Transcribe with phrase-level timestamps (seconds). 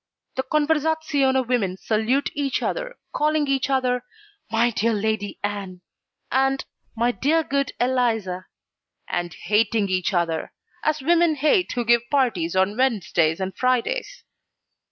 [0.33, 4.03] The conversazione women salute each other calling each other
[4.51, 5.81] 'My dear Lady Ann'
[6.31, 8.47] and 'My dear good Eliza,'
[9.07, 10.53] and hating each other,
[10.83, 14.23] as women hate who give parties on Wednesdays and Fridays.